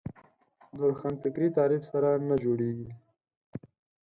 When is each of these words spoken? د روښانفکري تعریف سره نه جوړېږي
د 0.77 0.79
روښانفکري 0.89 1.47
تعریف 1.57 1.83
سره 1.91 2.09
نه 2.27 2.35
جوړېږي 2.43 2.89